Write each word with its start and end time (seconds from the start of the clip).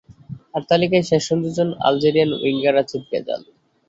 আর 0.55 0.61
তালিকায় 0.69 1.05
শেষ 1.09 1.21
সংযোজন 1.29 1.69
আলজেরিয়ান 1.87 2.31
উইঙ্গার 2.35 2.75
রাচিদ 2.77 3.03
গেজাল। 3.11 3.41